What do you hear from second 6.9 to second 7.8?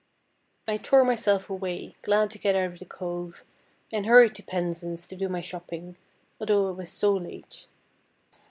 late.